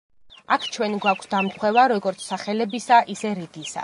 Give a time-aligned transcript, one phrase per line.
[0.53, 3.79] აქ ჩვენ გვაქვს დამთხვევა როგორც სახელებისა, ისე რიგისა.